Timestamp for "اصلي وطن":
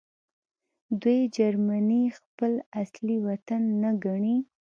2.81-3.61